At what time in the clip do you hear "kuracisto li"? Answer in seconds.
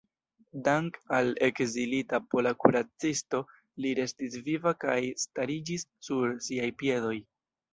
2.65-3.93